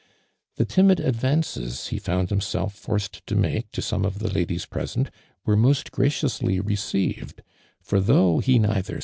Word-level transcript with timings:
The 0.55 0.65
timid 0.65 0.97
ailvancos 0.97 1.91
lie 1.91 1.99
found 1.99 2.31
himself 2.31 2.73
forced 2.73 3.23
to 3.27 3.35
make 3.35 3.69
to 3.73 3.83
.some 3.83 4.03
of 4.03 4.17
the 4.17 4.31
ladies 4.33 4.65
pro.sont, 4.65 5.11
wore 5.45 5.55
most 5.55 5.91
graciously 5.91 6.59
recoivcfl, 6.59 7.37
for 7.79 8.01
thougiihe 8.01 8.61
nei 8.61 8.81
ther 8.81 8.99